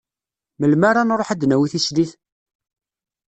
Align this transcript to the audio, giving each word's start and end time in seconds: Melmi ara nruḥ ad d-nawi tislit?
Melmi 0.59 0.85
ara 0.89 1.01
nruḥ 1.07 1.29
ad 1.31 1.37
d-nawi 1.41 1.67
tislit? 1.73 2.11